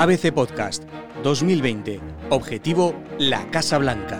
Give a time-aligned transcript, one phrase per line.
[0.00, 0.80] ABC Podcast
[1.22, 2.00] 2020.
[2.30, 4.18] Objetivo La Casa Blanca.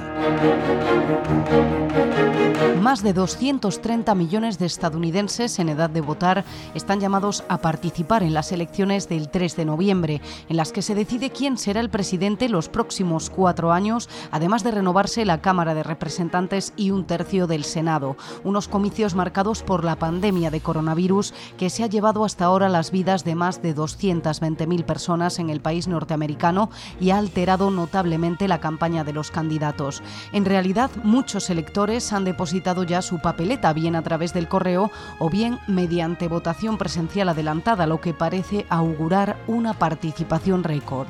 [2.80, 6.44] Más de 230 millones de estadounidenses en edad de votar
[6.74, 10.94] están llamados a participar en las elecciones del 3 de noviembre, en las que se
[10.94, 15.82] decide quién será el presidente los próximos cuatro años, además de renovarse la Cámara de
[15.82, 18.16] Representantes y un tercio del Senado.
[18.44, 22.90] Unos comicios marcados por la pandemia de coronavirus que se ha llevado hasta ahora las
[22.90, 28.60] vidas de más de 220.000 personas en el país norteamericano y ha alterado notablemente la
[28.60, 30.02] campaña de los candidatos.
[30.32, 35.30] En realidad, muchos electores han depositado ya su papeleta, bien a través del correo o
[35.30, 41.08] bien mediante votación presencial adelantada, lo que parece augurar una participación récord.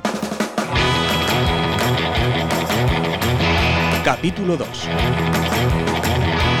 [4.03, 4.67] Capítulo 2.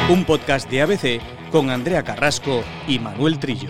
[0.09, 3.69] Un podcast de ABC con Andrea Carrasco y Manuel Trillo.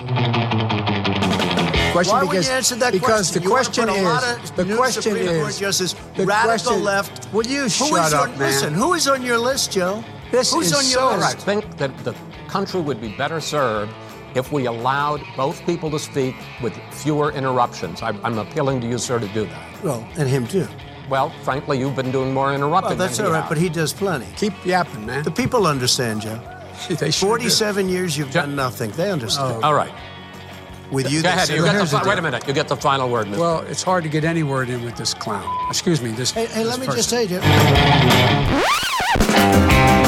[1.92, 4.04] Question Why because, when you answered that because question, the you question put a is
[4.04, 7.34] lot of the new question Supreme Court is justices, the radical question- left.
[7.34, 8.40] Will you Who shut is up, on, man?
[8.40, 10.04] Listen, who is on your list, Joe?
[10.32, 11.38] This Who's is on your so list?
[11.38, 12.16] I think that the
[12.48, 13.92] country would be better served
[14.36, 18.02] if we allowed both people to speak with fewer interruptions.
[18.02, 19.84] I'm, I'm appealing to you, sir, to do that.
[19.84, 20.68] Well, and him too.
[21.10, 23.50] Well, frankly, you've been doing more Well, interrupting that's than all he right, has.
[23.50, 24.28] but he does plenty.
[24.38, 25.24] Keep yapping, man.
[25.24, 26.40] The people understand, Joe.
[26.90, 27.44] they sure do.
[27.44, 28.92] 47 years you've Ja- done nothing.
[28.92, 29.62] They understand.
[29.66, 29.92] All right.
[30.92, 31.48] With you, Go ahead.
[31.48, 32.46] say, You get the, here's the wait a minute.
[32.48, 33.38] You get the final word, Mr.
[33.40, 35.48] Well, it's hard to get any word in with this clown.
[35.70, 36.32] Excuse me, this.
[36.32, 37.00] Hey, hey, this let me person.
[37.00, 37.40] just say, Joe.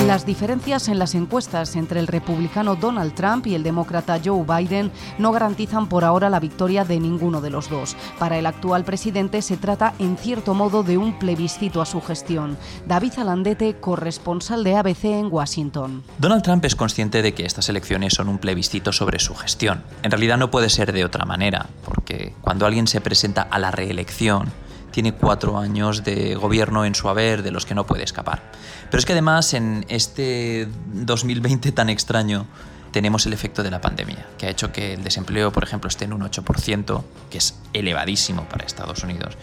[0.07, 4.91] Las diferencias en las encuestas entre el republicano Donald Trump y el demócrata Joe Biden
[5.17, 7.95] no garantizan por ahora la victoria de ninguno de los dos.
[8.19, 12.57] Para el actual presidente se trata en cierto modo de un plebiscito a su gestión.
[12.85, 16.03] David Alandete, corresponsal de ABC en Washington.
[16.19, 19.83] Donald Trump es consciente de que estas elecciones son un plebiscito sobre su gestión.
[20.03, 23.71] En realidad no puede ser de otra manera, porque cuando alguien se presenta a la
[23.71, 24.51] reelección,
[24.93, 28.43] tiene cuatro años de gobierno en su haber de los que no puede escapar.
[28.89, 32.45] Pero es que además en este 2020 tan extraño
[32.91, 36.05] tenemos el efecto de la pandemia, que ha hecho que el desempleo, por ejemplo, esté
[36.05, 39.35] en un 8%, que es elevadísimo para Estados Unidos,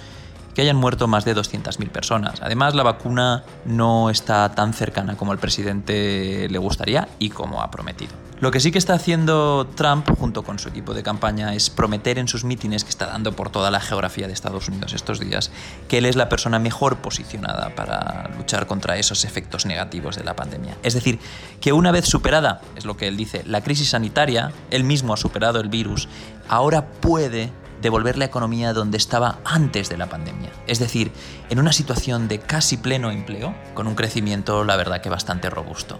[0.54, 2.40] que hayan muerto más de 200.000 personas.
[2.42, 7.70] Además, la vacuna no está tan cercana como al presidente le gustaría y como ha
[7.70, 8.12] prometido.
[8.40, 12.18] Lo que sí que está haciendo Trump junto con su equipo de campaña es prometer
[12.18, 15.50] en sus mítines que está dando por toda la geografía de Estados Unidos estos días
[15.88, 20.36] que él es la persona mejor posicionada para luchar contra esos efectos negativos de la
[20.36, 20.78] pandemia.
[20.82, 21.18] Es decir,
[21.60, 25.18] que una vez superada, es lo que él dice, la crisis sanitaria, él mismo ha
[25.18, 26.08] superado el virus,
[26.48, 30.50] ahora puede devolver la economía donde estaba antes de la pandemia.
[30.66, 31.12] Es decir,
[31.48, 35.98] en una situación de casi pleno empleo, con un crecimiento, la verdad, que bastante robusto.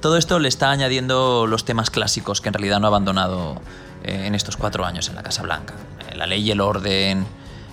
[0.00, 3.60] Todo esto le está añadiendo los temas clásicos que en realidad no ha abandonado
[4.02, 5.74] eh, en estos cuatro años en la Casa Blanca.
[6.10, 7.24] Eh, La ley y el orden,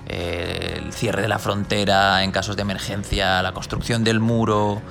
[0.08, 4.82] eh, el cierre de la frontera en casos de emergencia, la construcción del muro,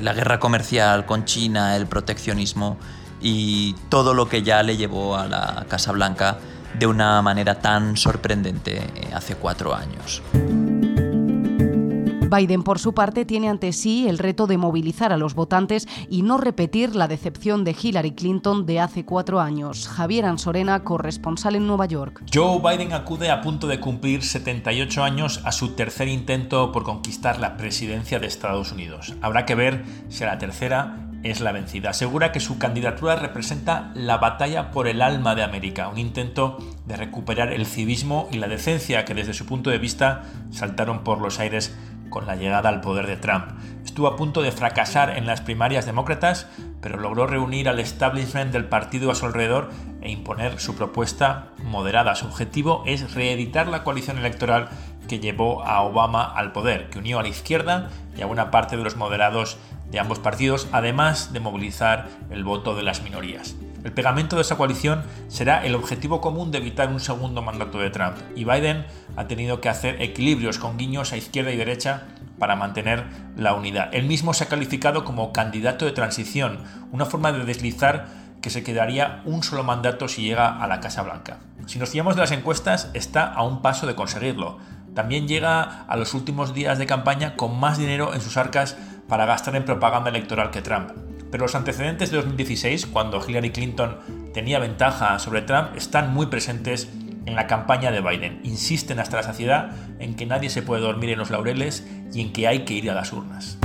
[0.00, 2.78] la guerra comercial con China, el proteccionismo
[3.20, 6.38] y todo lo que ya le llevó a la Casa Blanca
[6.78, 10.22] de una manera tan sorprendente eh, hace cuatro años.
[12.28, 16.22] Biden, por su parte, tiene ante sí el reto de movilizar a los votantes y
[16.22, 19.88] no repetir la decepción de Hillary Clinton de hace cuatro años.
[19.88, 22.22] Javier Ansorena, corresponsal en Nueva York.
[22.32, 27.38] Joe Biden acude a punto de cumplir 78 años a su tercer intento por conquistar
[27.38, 29.14] la presidencia de Estados Unidos.
[29.22, 31.90] Habrá que ver si a la tercera es la vencida.
[31.90, 36.96] Asegura que su candidatura representa la batalla por el alma de América, un intento de
[36.96, 41.38] recuperar el civismo y la decencia que desde su punto de vista saltaron por los
[41.38, 41.76] aires
[42.08, 43.46] con la llegada al poder de Trump.
[43.84, 46.48] Estuvo a punto de fracasar en las primarias demócratas,
[46.80, 49.70] pero logró reunir al establishment del partido a su alrededor
[50.02, 52.14] e imponer su propuesta moderada.
[52.14, 54.68] Su objetivo es reeditar la coalición electoral
[55.08, 58.76] que llevó a Obama al poder, que unió a la izquierda y a buena parte
[58.76, 59.56] de los moderados
[59.90, 63.56] de ambos partidos, además de movilizar el voto de las minorías.
[63.84, 67.90] El pegamento de esa coalición será el objetivo común de evitar un segundo mandato de
[67.90, 68.84] Trump, y Biden
[69.16, 72.02] ha tenido que hacer equilibrios con guiños a izquierda y derecha
[72.38, 73.04] para mantener
[73.36, 73.90] la unidad.
[73.92, 76.58] Él mismo se ha calificado como candidato de transición,
[76.90, 78.06] una forma de deslizar
[78.42, 81.38] que se quedaría un solo mandato si llega a la Casa Blanca.
[81.66, 84.58] Si nos fiamos de las encuestas, está a un paso de conseguirlo.
[84.94, 88.76] También llega a los últimos días de campaña con más dinero en sus arcas
[89.08, 90.90] para gastar en propaganda electoral que Trump.
[91.30, 93.98] Pero los antecedentes de 2016, cuando Hillary Clinton
[94.32, 96.88] tenía ventaja sobre Trump, están muy presentes
[97.26, 98.40] en la campaña de Biden.
[98.44, 102.32] Insisten hasta la saciedad en que nadie se puede dormir en los laureles y en
[102.32, 103.58] que hay que ir a las urnas.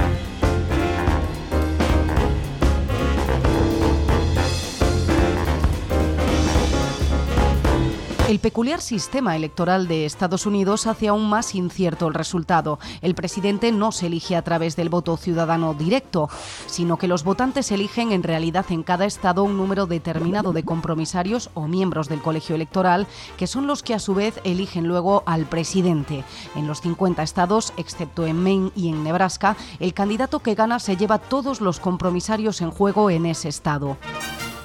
[8.31, 12.80] El peculiar sistema electoral de Estados Unidos hace aún más incierto el resultado.
[13.01, 16.30] El presidente no se elige a través del voto ciudadano directo,
[16.66, 21.50] sino que los votantes eligen en realidad en cada estado un número determinado de compromisarios
[21.56, 23.06] o miembros del colegio electoral,
[23.36, 26.24] que son los que a su vez eligen luego al presidente.
[26.56, 30.95] En los 50 estados, excepto en Maine y en Nebraska, el candidato que gana se
[30.95, 33.98] lleva todos los compromisarios en juego en ese estado.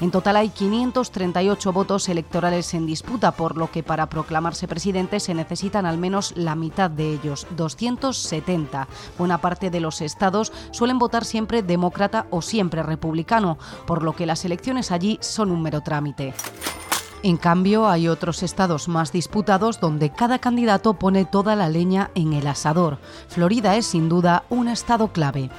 [0.01, 5.33] En total hay 538 votos electorales en disputa, por lo que para proclamarse presidente se
[5.33, 8.89] necesitan al menos la mitad de ellos, 270.
[9.17, 13.57] Buena parte de los estados suelen votar siempre demócrata o siempre republicano,
[13.87, 16.35] por lo que las elecciones allí son un mero trámite.
[17.23, 22.35] En cambio, hay otros estados más disputados donde cada candidato pone toda la leña en
[22.35, 22.99] el asador.
[23.29, 25.51] Florida es sin duda un estado clave.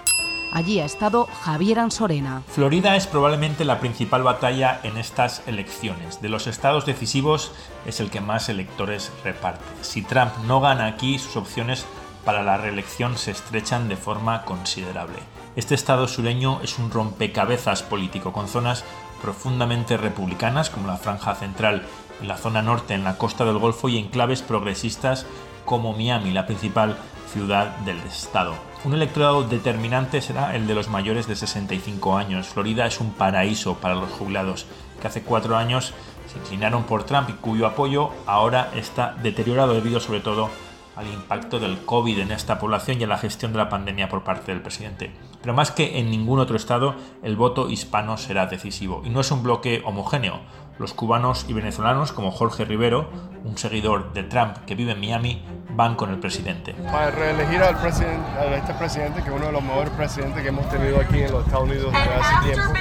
[0.52, 2.42] Allí ha estado Javier Ansorena.
[2.48, 6.22] Florida es probablemente la principal batalla en estas elecciones.
[6.22, 7.52] De los estados decisivos
[7.86, 9.64] es el que más electores reparte.
[9.82, 11.86] Si Trump no gana aquí, sus opciones
[12.24, 15.20] para la reelección se estrechan de forma considerable.
[15.56, 18.84] Este estado sureño es un rompecabezas político con zonas
[19.22, 21.84] profundamente republicanas como la franja central
[22.22, 25.26] y la zona norte en la costa del Golfo y enclaves progresistas
[25.66, 26.98] como Miami, la principal
[27.32, 28.67] ciudad del estado.
[28.86, 32.48] Un electorado determinante será el de los mayores de 65 años.
[32.48, 34.66] Florida es un paraíso para los jubilados
[35.02, 35.94] que hace cuatro años
[36.28, 40.50] se inclinaron por Trump y cuyo apoyo ahora está deteriorado debido sobre todo
[40.96, 44.24] al impacto del COVID en esta población y a la gestión de la pandemia por
[44.24, 45.12] parte del presidente.
[45.42, 49.04] Pero más que en ningún otro estado, el voto hispano será decisivo.
[49.06, 50.40] Y no es un bloque homogéneo.
[50.80, 53.10] Los cubanos y venezolanos, como Jorge Rivero,
[53.44, 56.74] un seguidor de Trump que vive en Miami, van con el presidente.
[56.74, 60.50] Para reelegir al presidente, a este presidente, que es uno de los mejores presidentes que
[60.50, 62.74] hemos tenido aquí en los Estados Unidos desde hace tiempo,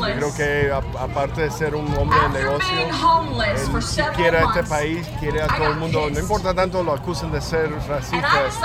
[0.00, 5.06] yo creo que aparte de ser un hombre de negocio, él quiere a este país,
[5.20, 8.58] quiere a todo el mundo, no importa tanto lo acusen de ser racistas.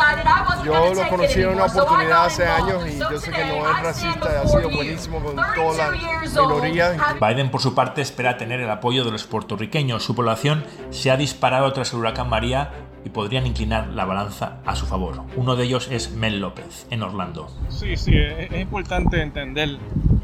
[0.63, 4.42] Yo lo conocí en una oportunidad hace años y yo sé que no es racista,
[4.42, 5.92] ha sido buenísimo con todas las
[6.36, 6.98] minorías.
[7.20, 10.04] Biden por su parte espera tener el apoyo de los puertorriqueños.
[10.04, 12.71] Su población se ha disparado tras el huracán María
[13.06, 15.21] y podrían inclinar la balanza a su favor.
[15.36, 17.50] Uno de ellos es Mel López, en Orlando.
[17.69, 19.77] Sí, sí, es, importante entender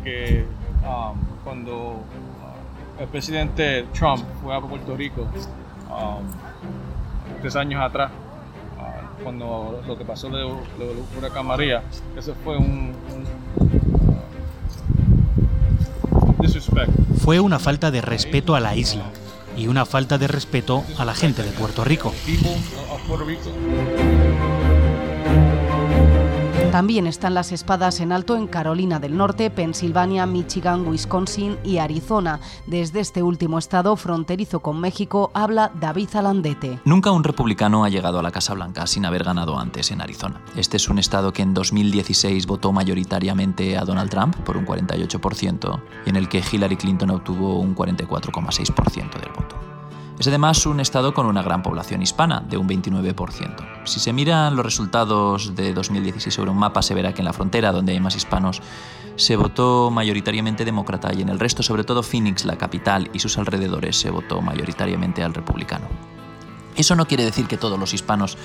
[0.04, 0.46] que
[0.84, 5.22] um, cuando uh, el presidente Trump fue a Puerto Rico
[5.90, 6.24] um,
[7.42, 8.12] tres años atrás,
[8.78, 11.84] uh, cuando lo que pasó de, de, huracán María,
[12.18, 12.92] ese fue un,
[13.60, 13.73] uh,
[17.24, 19.06] Fue una falta de respeto a la isla
[19.56, 22.14] y una falta de respeto a la gente de Puerto Rico.
[26.74, 32.40] También están las espadas en alto en Carolina del Norte, Pensilvania, Michigan, Wisconsin y Arizona.
[32.66, 36.80] Desde este último estado, fronterizo con México, habla David Alandete.
[36.84, 40.42] Nunca un republicano ha llegado a la Casa Blanca sin haber ganado antes en Arizona.
[40.56, 45.80] Este es un estado que en 2016 votó mayoritariamente a Donald Trump por un 48%
[46.08, 49.53] y en el que Hillary Clinton obtuvo un 44,6% del voto.
[50.20, 53.86] Es además un estado con una gran población hispana, de un 29%.
[53.86, 57.34] Si se miran los resultados de 2016 sobre un mapa, se verá que en la
[57.34, 58.62] frontera, donde hay más hispanos,
[59.16, 63.38] se votó mayoritariamente demócrata y en el resto, sobre todo Phoenix, la capital y sus
[63.38, 65.88] alrededores, se votó mayoritariamente al republicano.
[66.76, 68.38] Eso no quiere decir que todos los hispanos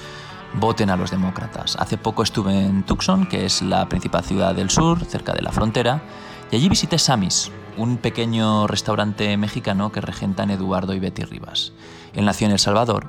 [0.55, 1.77] voten a los demócratas.
[1.77, 5.53] Hace poco estuve en Tucson, que es la principal ciudad del sur, cerca de la
[5.53, 6.03] frontera,
[6.51, 11.73] y allí visité Samis, un pequeño restaurante mexicano que regentan Eduardo y Betty Rivas.
[12.13, 13.09] Él nació en El Salvador,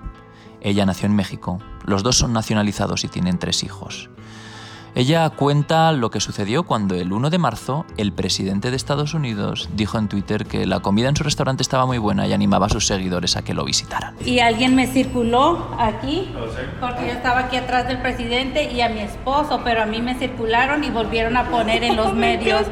[0.61, 4.09] ella nació en México, los dos son nacionalizados y tienen tres hijos.
[4.99, 9.69] Ella cuenta lo que sucedió cuando el 1 de marzo el presidente de Estados Unidos
[9.73, 12.69] dijo en Twitter que la comida en su restaurante estaba muy buena y animaba a
[12.69, 14.15] sus seguidores a que lo visitaran.
[14.25, 16.29] Y alguien me circuló aquí,
[16.81, 20.15] porque yo estaba aquí atrás del presidente y a mi esposo, pero a mí me
[20.15, 22.65] circularon y volvieron a poner en los medios.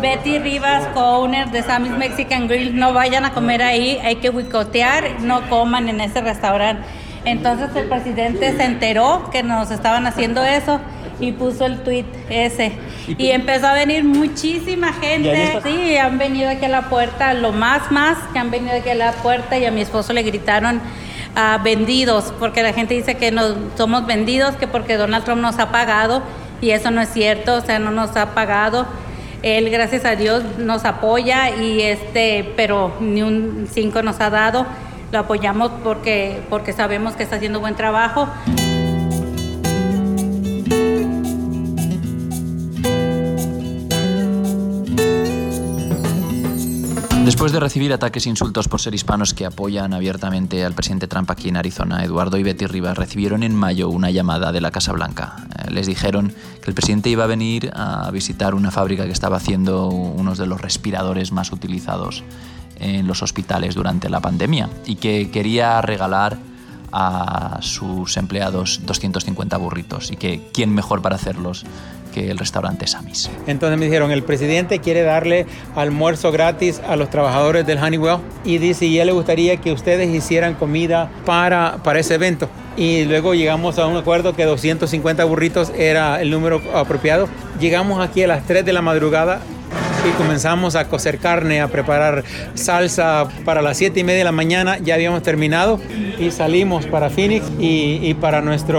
[0.00, 5.20] Betty Rivas, co-owner de Sammy's Mexican Grill, no vayan a comer ahí, hay que boicotear,
[5.22, 6.86] no coman en ese restaurante.
[7.24, 10.78] Entonces el presidente se enteró que nos estaban haciendo eso
[11.20, 12.72] y puso el tweet ese.
[13.18, 15.60] Y empezó a venir muchísima gente.
[15.64, 18.94] Sí, han venido aquí a la puerta, lo más, más, que han venido aquí a
[18.94, 20.80] la puerta y a mi esposo le gritaron
[21.34, 23.42] a vendidos, porque la gente dice que no
[23.76, 26.22] somos vendidos, que porque Donald Trump nos ha pagado
[26.60, 28.86] y eso no es cierto, o sea, no nos ha pagado.
[29.42, 34.66] Él, gracias a Dios, nos apoya y este, pero ni un cinco nos ha dado.
[35.12, 38.28] Lo apoyamos porque, porque sabemos que está haciendo buen trabajo.
[47.26, 51.28] Después de recibir ataques e insultos por ser hispanos que apoyan abiertamente al presidente Trump
[51.28, 54.92] aquí en Arizona, Eduardo y Betty Rivas recibieron en mayo una llamada de la Casa
[54.92, 55.34] Blanca.
[55.58, 59.38] Eh, les dijeron que el presidente iba a venir a visitar una fábrica que estaba
[59.38, 62.22] haciendo unos de los respiradores más utilizados
[62.78, 66.38] en los hospitales durante la pandemia y que quería regalar
[66.92, 71.64] a sus empleados 250 burritos y que quién mejor para hacerlos
[72.16, 73.30] que el restaurante Samis.
[73.46, 75.44] Entonces me dijeron, el presidente quiere darle
[75.74, 80.08] almuerzo gratis a los trabajadores del Honeywell y dice, y él le gustaría que ustedes
[80.08, 82.48] hicieran comida para, para ese evento.
[82.74, 87.28] Y luego llegamos a un acuerdo que 250 burritos era el número apropiado.
[87.60, 89.40] Llegamos aquí a las 3 de la madrugada
[90.08, 93.28] y comenzamos a cocer carne, a preparar salsa.
[93.44, 95.78] Para las 7 y media de la mañana ya habíamos terminado
[96.18, 98.78] y salimos para Phoenix y, y para nuestra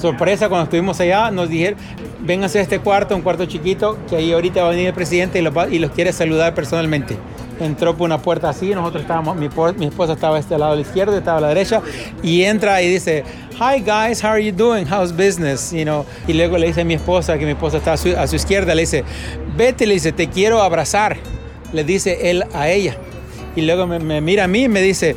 [0.00, 1.78] sorpresa cuando estuvimos allá nos dijeron,
[2.22, 5.38] vénganse a este cuarto, un cuarto chiquito, que ahí ahorita va a venir el presidente
[5.38, 7.16] y los, y los quiere saludar personalmente
[7.60, 11.16] entró por una puerta así, nosotros estábamos, mi, mi esposa estaba este lado del izquierdo,
[11.16, 11.82] estaba a la derecha,
[12.22, 13.24] y entra y dice,
[13.54, 14.86] hi guys, how are you doing?
[14.86, 15.72] How's business?
[15.72, 18.16] You know, y luego le dice a mi esposa, que mi esposa está a su,
[18.16, 19.04] a su izquierda, le dice,
[19.56, 21.18] vete, le dice, te quiero abrazar,
[21.72, 22.96] le dice él a ella.
[23.56, 25.16] Y luego me, me mira a mí y me dice,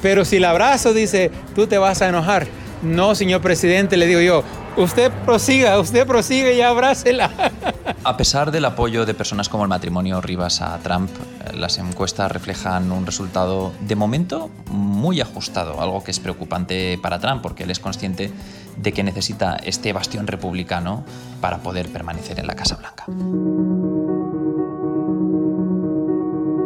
[0.00, 2.46] pero si la abrazo, dice, tú te vas a enojar.
[2.82, 4.44] No, señor presidente, le digo yo,
[4.76, 7.30] usted prosiga, usted prosiga y abrácela.
[8.04, 11.10] A pesar del apoyo de personas como el matrimonio Rivas a Trump,
[11.44, 17.20] eh, las encuestas reflejan un resultado de momento muy ajustado, algo que es preocupante para
[17.20, 18.32] Trump porque él es consciente
[18.76, 21.04] de que necesita este bastión republicano
[21.40, 23.04] para poder permanecer en la Casa Blanca.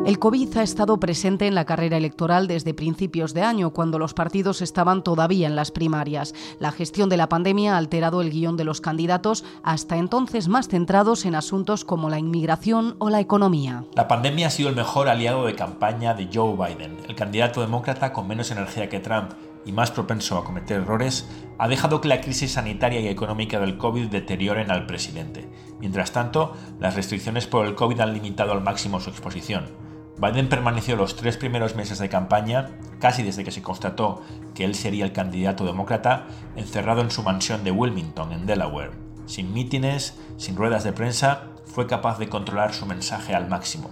[0.06, 4.14] El COVID ha estado presente en la carrera electoral desde principios de año, cuando los
[4.14, 6.32] partidos estaban todavía en las primarias.
[6.60, 10.68] La gestión de la pandemia ha alterado el guion de los candidatos, hasta entonces más
[10.68, 13.82] centrados en asuntos como la inmigración o la economía.
[13.96, 18.12] La pandemia ha sido el mejor aliado de campaña de Joe Biden, el candidato demócrata
[18.12, 19.32] con menos energía que Trump
[19.64, 23.76] y más propenso a cometer errores, ha dejado que la crisis sanitaria y económica del
[23.76, 25.48] COVID deterioren al presidente.
[25.80, 29.85] Mientras tanto, las restricciones por el COVID han limitado al máximo su exposición.
[30.18, 32.70] Biden permaneció los tres primeros meses de campaña,
[33.00, 34.22] casi desde que se constató
[34.54, 38.92] que él sería el candidato demócrata, encerrado en su mansión de Wilmington, en Delaware.
[39.26, 43.90] Sin mítines, sin ruedas de prensa, fue capaz de controlar su mensaje al máximo.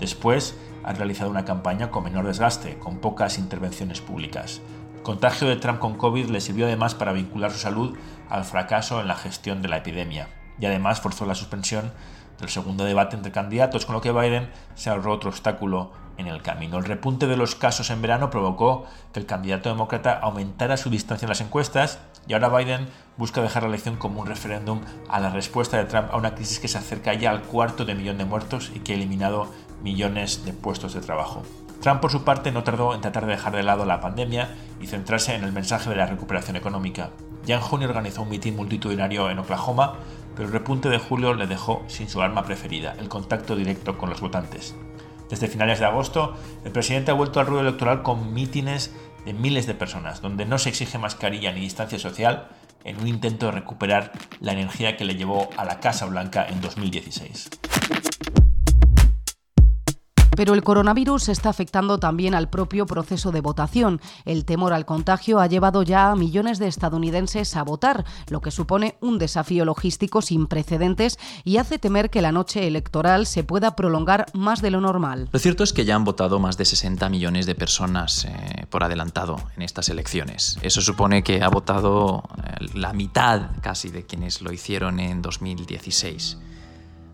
[0.00, 4.62] Después, ha realizado una campaña con menor desgaste, con pocas intervenciones públicas.
[4.96, 7.94] El contagio de Trump con COVID le sirvió además para vincular su salud
[8.30, 11.92] al fracaso en la gestión de la epidemia, y además forzó la suspensión
[12.38, 16.42] del segundo debate entre candidatos, con lo que Biden se ahorró otro obstáculo en el
[16.42, 16.78] camino.
[16.78, 21.26] El repunte de los casos en verano provocó que el candidato demócrata aumentara su distancia
[21.26, 25.30] en las encuestas y ahora Biden busca dejar la elección como un referéndum a la
[25.30, 28.24] respuesta de Trump a una crisis que se acerca ya al cuarto de millón de
[28.24, 29.50] muertos y que ha eliminado
[29.82, 31.42] millones de puestos de trabajo.
[31.80, 34.88] Trump, por su parte, no tardó en tratar de dejar de lado la pandemia y
[34.88, 37.10] centrarse en el mensaje de la recuperación económica.
[37.46, 39.94] Ya en junio organizó un mitin multitudinario en Oklahoma
[40.38, 44.08] pero el repunte de julio le dejó sin su arma preferida, el contacto directo con
[44.08, 44.76] los votantes.
[45.28, 48.94] Desde finales de agosto, el presidente ha vuelto al ruedo electoral con mítines
[49.26, 52.46] de miles de personas, donde no se exige mascarilla ni distancia social,
[52.84, 56.60] en un intento de recuperar la energía que le llevó a la Casa Blanca en
[56.60, 57.50] 2016.
[60.38, 64.00] Pero el coronavirus está afectando también al propio proceso de votación.
[64.24, 68.52] El temor al contagio ha llevado ya a millones de estadounidenses a votar, lo que
[68.52, 73.74] supone un desafío logístico sin precedentes y hace temer que la noche electoral se pueda
[73.74, 75.28] prolongar más de lo normal.
[75.32, 78.84] Lo cierto es que ya han votado más de 60 millones de personas eh, por
[78.84, 80.56] adelantado en estas elecciones.
[80.62, 86.38] Eso supone que ha votado eh, la mitad casi de quienes lo hicieron en 2016.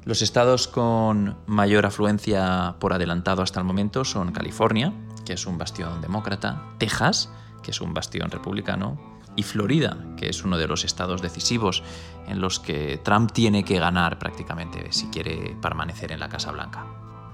[0.04, 4.92] Los estados con mayor afluencia por adelantado hasta el momento son California,
[5.24, 7.30] que es un bastión demócrata, Texas,
[7.62, 9.00] que es un bastión republicano,
[9.34, 11.82] y Florida, que es uno de los estados decisivos
[12.28, 16.84] en los que Trump tiene que ganar prácticamente si quiere permanecer en la Casa Blanca.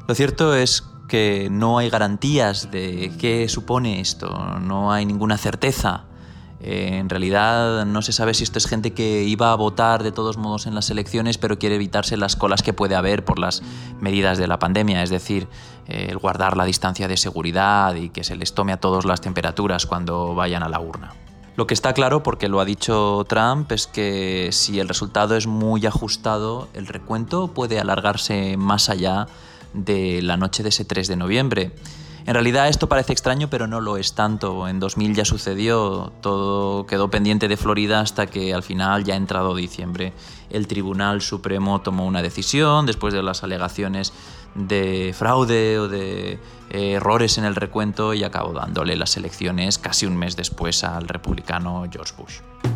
[0.06, 6.04] Lo cierto es que no hay garantías de qué supone esto, no hay ninguna certeza
[6.62, 10.12] eh, en realidad no se sabe si esto es gente que iba a votar de
[10.12, 13.62] todos modos en las elecciones, pero quiere evitarse las colas que puede haber por las
[13.99, 15.49] medidas de la pandemia, es decir,
[15.88, 19.21] eh, el guardar la distancia de seguridad y que se les tome a todos las
[19.21, 21.14] temperaturas cuando vayan a la urna.
[21.57, 25.47] Lo que está claro, porque lo ha dicho Trump, es que si el resultado es
[25.47, 29.26] muy ajustado, el recuento puede alargarse más allá
[29.73, 31.73] de la noche de ese 3 de noviembre.
[32.26, 34.68] En realidad esto parece extraño, pero no lo es tanto.
[34.68, 39.54] En 2000 ya sucedió, todo quedó pendiente de Florida hasta que al final, ya entrado
[39.54, 40.12] diciembre,
[40.50, 44.12] el Tribunal Supremo tomó una decisión después de las alegaciones
[44.54, 46.38] de fraude o de
[46.70, 51.08] eh, errores en el recuento y acabó dándole las elecciones casi un mes después al
[51.08, 52.69] republicano George Bush.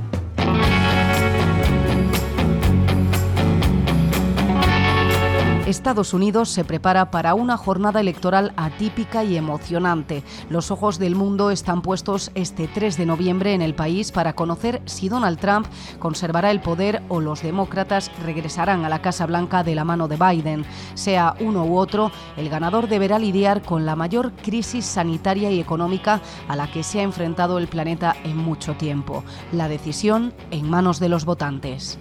[5.66, 10.22] Estados Unidos se prepara para una jornada electoral atípica y emocionante.
[10.50, 14.82] Los ojos del mundo están puestos este 3 de noviembre en el país para conocer
[14.84, 15.66] si Donald Trump
[15.98, 20.18] conservará el poder o los demócratas regresarán a la Casa Blanca de la mano de
[20.18, 20.66] Biden.
[20.92, 26.20] Sea uno u otro, el ganador deberá lidiar con la mayor crisis sanitaria y económica
[26.46, 29.24] a la que se ha enfrentado el planeta en mucho tiempo.
[29.50, 31.98] La decisión en manos de los votantes.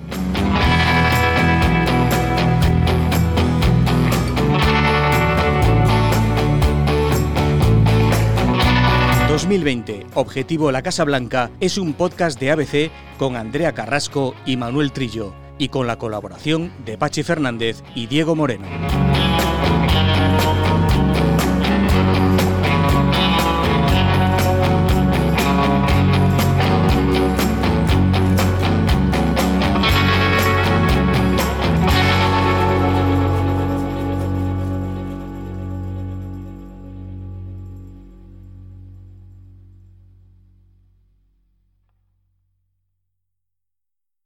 [9.54, 14.92] 2020, Objetivo La Casa Blanca, es un podcast de ABC con Andrea Carrasco y Manuel
[14.92, 18.66] Trillo, y con la colaboración de Pachi Fernández y Diego Moreno.